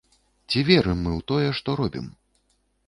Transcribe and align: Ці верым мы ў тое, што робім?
Ці 0.53 0.59
верым 0.69 0.97
мы 1.03 1.11
ў 1.19 1.29
тое, 1.33 1.47
што 1.61 1.69
робім? 1.83 2.11